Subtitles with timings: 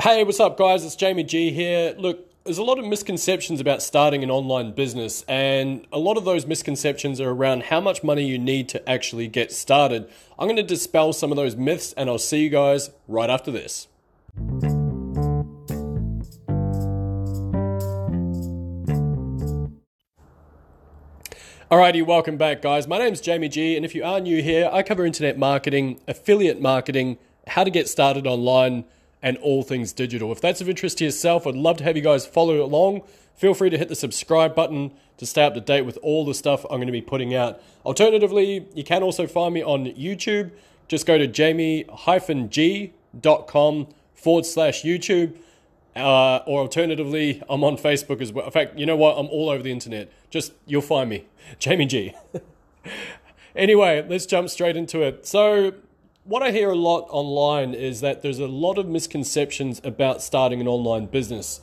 [0.00, 0.84] Hey, what's up, guys?
[0.84, 1.92] It's Jamie G here.
[1.98, 6.24] Look, there's a lot of misconceptions about starting an online business, and a lot of
[6.24, 10.08] those misconceptions are around how much money you need to actually get started.
[10.38, 13.50] I'm going to dispel some of those myths, and I'll see you guys right after
[13.50, 13.88] this.
[21.72, 22.86] Alrighty, welcome back, guys.
[22.86, 26.60] My name's Jamie G, and if you are new here, I cover internet marketing, affiliate
[26.60, 27.18] marketing,
[27.48, 28.84] how to get started online
[29.22, 30.30] and all things digital.
[30.32, 33.02] If that's of interest to yourself, I'd love to have you guys follow along.
[33.34, 36.34] Feel free to hit the subscribe button to stay up to date with all the
[36.34, 37.60] stuff I'm going to be putting out.
[37.84, 40.50] Alternatively, you can also find me on YouTube.
[40.86, 41.86] Just go to jamie-g.com
[44.14, 45.36] forward slash YouTube.
[45.96, 48.44] Uh, or alternatively, I'm on Facebook as well.
[48.46, 49.18] In fact, you know what?
[49.18, 50.12] I'm all over the internet.
[50.30, 51.26] Just, you'll find me.
[51.58, 52.14] Jamie G.
[53.56, 55.26] anyway, let's jump straight into it.
[55.26, 55.74] So,
[56.28, 60.60] what I hear a lot online is that there's a lot of misconceptions about starting
[60.60, 61.62] an online business.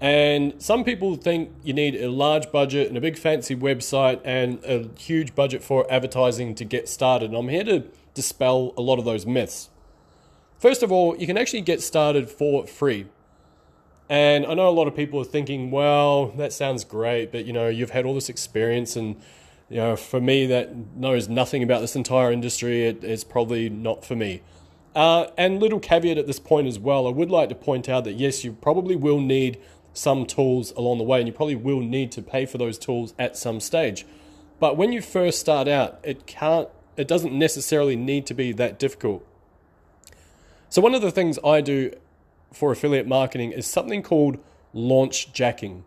[0.00, 4.58] And some people think you need a large budget and a big fancy website and
[4.64, 7.30] a huge budget for advertising to get started.
[7.30, 9.70] And I'm here to dispel a lot of those myths.
[10.58, 13.06] First of all, you can actually get started for free.
[14.08, 17.52] And I know a lot of people are thinking, well, that sounds great, but you
[17.52, 19.20] know, you've had all this experience and
[19.70, 24.04] you know, for me that knows nothing about this entire industry, it, it's probably not
[24.04, 24.42] for me.
[24.96, 28.02] Uh, and little caveat at this point as well, I would like to point out
[28.04, 29.58] that yes, you probably will need
[29.92, 33.14] some tools along the way, and you probably will need to pay for those tools
[33.18, 34.04] at some stage.
[34.58, 38.78] But when you first start out, it can't, it doesn't necessarily need to be that
[38.78, 39.24] difficult.
[40.68, 41.92] So one of the things I do
[42.52, 44.38] for affiliate marketing is something called
[44.72, 45.84] launch jacking.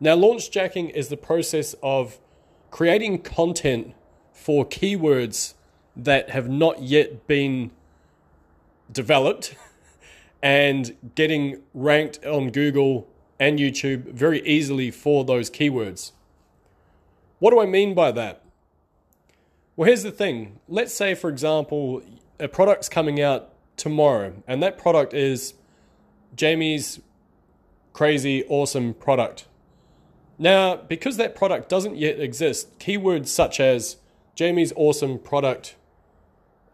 [0.00, 2.18] Now, launch jacking is the process of
[2.70, 3.94] creating content
[4.32, 5.54] for keywords
[5.96, 7.70] that have not yet been
[8.90, 9.54] developed
[10.42, 16.12] and getting ranked on Google and YouTube very easily for those keywords.
[17.38, 18.42] What do I mean by that?
[19.76, 20.60] Well, here's the thing.
[20.68, 22.02] Let's say, for example,
[22.38, 25.54] a product's coming out tomorrow, and that product is
[26.36, 27.00] Jamie's
[27.94, 29.46] crazy, awesome product.
[30.40, 33.98] Now, because that product doesn't yet exist, keywords such as
[34.34, 35.76] Jamie's awesome product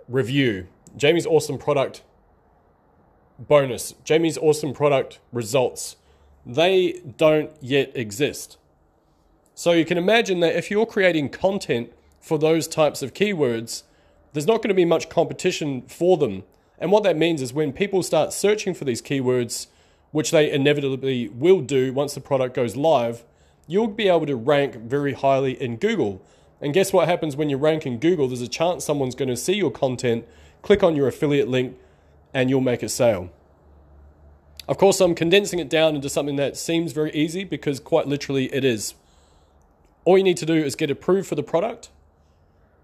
[0.06, 2.04] review, Jamie's awesome product
[3.40, 5.96] bonus, Jamie's awesome product results,
[6.46, 8.56] they don't yet exist.
[9.56, 13.82] So you can imagine that if you're creating content for those types of keywords,
[14.32, 16.44] there's not going to be much competition for them.
[16.78, 19.66] And what that means is when people start searching for these keywords,
[20.12, 23.24] which they inevitably will do once the product goes live,
[23.66, 26.22] you'll be able to rank very highly in Google.
[26.60, 28.28] And guess what happens when you rank in Google?
[28.28, 30.26] There's a chance someone's going to see your content,
[30.62, 31.76] click on your affiliate link,
[32.32, 33.30] and you'll make a sale.
[34.68, 38.52] Of course, I'm condensing it down into something that seems very easy because quite literally
[38.52, 38.94] it is.
[40.04, 41.90] All you need to do is get approved for the product,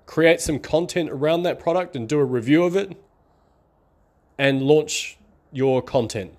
[0.06, 2.96] create some content around that product and do a review of it,
[4.38, 5.18] and launch
[5.50, 6.34] your content.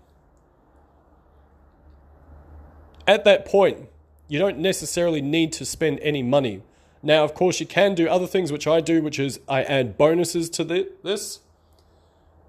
[3.05, 3.89] At that point,
[4.27, 6.61] you don't necessarily need to spend any money.
[7.01, 9.97] Now, of course, you can do other things, which I do, which is I add
[9.97, 11.41] bonuses to the, this.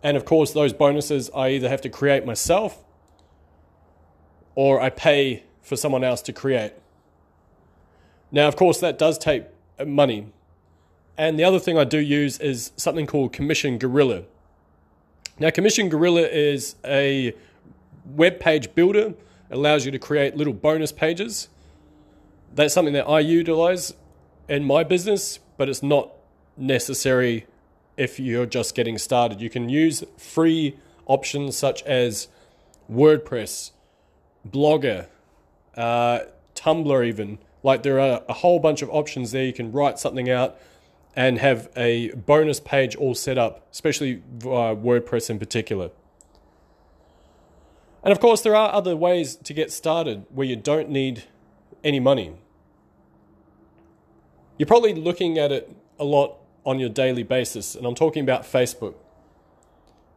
[0.02, 2.84] And of course, those bonuses I either have to create myself
[4.54, 6.72] or I pay for someone else to create.
[8.30, 9.44] Now, of course, that does take
[9.78, 10.28] uh, money.
[11.16, 14.24] And the other thing I do use is something called Commission Gorilla.
[15.38, 17.34] Now, Commission Gorilla is a
[18.04, 19.14] web page builder,
[19.50, 21.48] it allows you to create little bonus pages
[22.54, 23.94] that's something that I utilize
[24.48, 26.12] in my business, but it's not
[26.56, 27.46] necessary
[27.96, 29.40] if you're just getting started.
[29.40, 30.76] You can use free
[31.06, 32.28] options such as
[32.90, 33.72] WordPress,
[34.48, 35.06] Blogger,
[35.76, 36.20] uh,
[36.54, 37.38] Tumblr, even.
[37.62, 39.44] Like there are a whole bunch of options there.
[39.44, 40.58] You can write something out
[41.16, 45.90] and have a bonus page all set up, especially uh, WordPress in particular.
[48.02, 51.24] And of course, there are other ways to get started where you don't need
[51.82, 52.34] any money.
[54.56, 58.42] You're probably looking at it a lot on your daily basis, and I'm talking about
[58.42, 58.94] Facebook.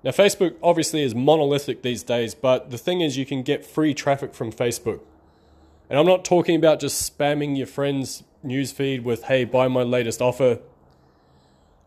[0.03, 3.93] Now, Facebook obviously is monolithic these days, but the thing is, you can get free
[3.93, 5.01] traffic from Facebook.
[5.89, 10.21] And I'm not talking about just spamming your friend's newsfeed with, hey, buy my latest
[10.21, 10.59] offer.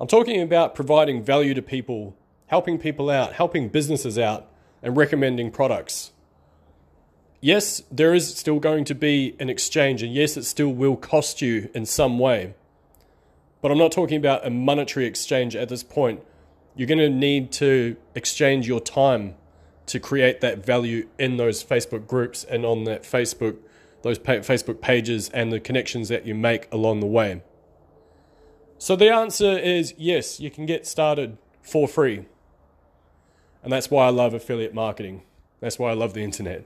[0.00, 2.16] I'm talking about providing value to people,
[2.46, 4.48] helping people out, helping businesses out,
[4.82, 6.12] and recommending products
[7.40, 11.40] yes, there is still going to be an exchange, and yes, it still will cost
[11.40, 12.54] you in some way.
[13.62, 16.22] But I'm not talking about a monetary exchange at this point.
[16.74, 19.34] You're going to need to exchange your time
[19.86, 23.56] to create that value in those Facebook groups and on that Facebook
[24.02, 27.42] those Facebook pages and the connections that you make along the way.
[28.78, 32.26] So the answer is yes, you can get started for free.
[33.62, 35.22] And that's why I love affiliate marketing.
[35.60, 36.64] That's why I love the internet.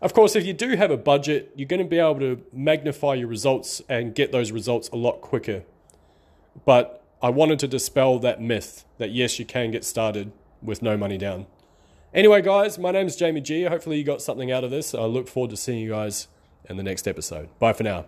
[0.00, 3.14] Of course, if you do have a budget, you're going to be able to magnify
[3.14, 5.64] your results and get those results a lot quicker.
[6.64, 10.30] But I wanted to dispel that myth that yes, you can get started
[10.62, 11.46] with no money down.
[12.14, 13.64] Anyway, guys, my name is Jamie G.
[13.64, 14.94] Hopefully, you got something out of this.
[14.94, 16.28] I look forward to seeing you guys
[16.68, 17.48] in the next episode.
[17.58, 18.06] Bye for now.